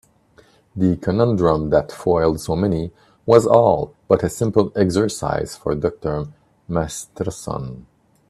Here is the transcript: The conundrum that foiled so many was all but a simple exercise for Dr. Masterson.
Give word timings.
The 0.75 0.95
conundrum 0.97 1.69
that 1.69 1.91
foiled 1.91 2.39
so 2.39 2.55
many 2.55 2.91
was 3.27 3.45
all 3.45 3.93
but 4.07 4.23
a 4.23 4.31
simple 4.31 4.71
exercise 4.75 5.55
for 5.55 5.75
Dr. 5.75 6.25
Masterson. 6.67 7.85